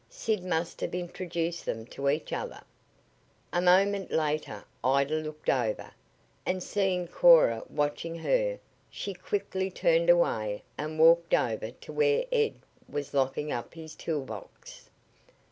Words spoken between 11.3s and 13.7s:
over to where Ed was locking